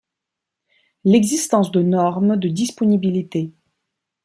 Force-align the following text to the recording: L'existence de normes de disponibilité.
L'existence 1.03 1.71
de 1.71 1.83
normes 1.83 2.35
de 2.35 2.49
disponibilité. 2.49 3.53